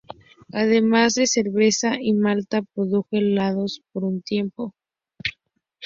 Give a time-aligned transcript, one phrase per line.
[0.51, 4.73] Además de cerveza y malta, produjo helados por un tiempo.